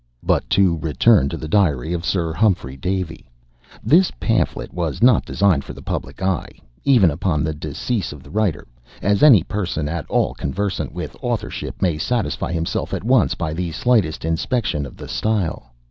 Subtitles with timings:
[0.23, 3.27] But to return to the 'Diary' of Sir Humphrey Davy.
[3.83, 6.51] This pamphlet was not designed for the public eye,
[6.83, 8.65] even upon the decease of the writer,
[9.03, 13.71] as any person at all conversant with authorship may satisfy himself at once by the
[13.73, 15.71] slightest inspection of the style.